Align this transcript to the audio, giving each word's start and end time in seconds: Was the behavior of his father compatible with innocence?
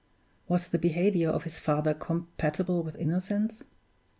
Was 0.47 0.67
the 0.69 0.79
behavior 0.79 1.29
of 1.29 1.43
his 1.43 1.59
father 1.59 1.93
compatible 1.93 2.81
with 2.81 2.95
innocence? 2.95 3.65